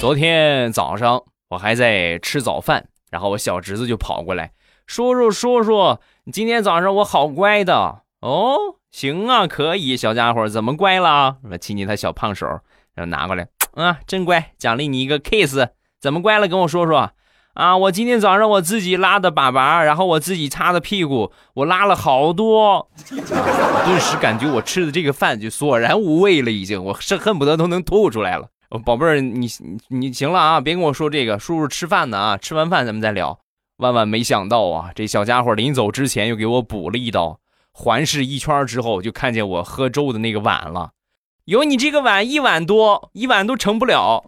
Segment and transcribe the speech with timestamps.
[0.00, 4.52] 昨天早上我还在吃早饭，然后我小侄子就跑过来，
[4.86, 5.98] 叔叔叔叔，
[6.32, 8.56] 今天早上我好乖的哦，
[8.92, 11.38] 行啊，可以，小家伙怎么乖了？
[11.50, 12.46] 我亲亲他小胖手，
[12.94, 15.58] 然后拿过来， 啊，真乖，奖励你一个 kiss，
[16.00, 16.46] 怎么乖了？
[16.46, 17.10] 跟我说说
[17.54, 28.50] 啊，我今天早上我自己拉的粑粑，然后我自己擦的屁股，我拉了好多， 顿时感觉我吃的这个饭就索然无味了，已经，我是恨不得都能吐出来了。
[28.84, 29.48] 宝贝儿，你
[29.88, 33.38] 你行了啊，别跟我说这个，叔叔吃饭呢啊，吃完饭咱们再聊。
[33.78, 37.40] 万万没想到啊，这小家伙临走之前又给我补了一刀，
[37.72, 40.90] 环视一圈之后，就看见我喝粥的那个碗了，
[41.46, 44.24] 有你这个碗一碗多，一碗都盛不了。